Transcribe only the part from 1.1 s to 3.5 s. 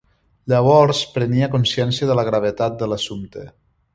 prenia consciència de la gravetat de l'assumpte.